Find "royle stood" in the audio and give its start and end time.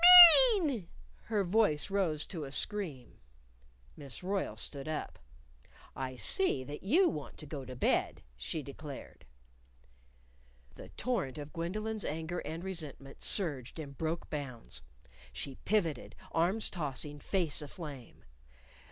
4.23-4.87